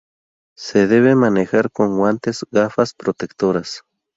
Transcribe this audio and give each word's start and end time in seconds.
Se 0.57 0.87
debe 0.87 1.13
manejar 1.13 1.69
con 1.71 1.95
guantes, 1.99 2.43
gafas 2.49 2.95
protectoras. 2.95 3.83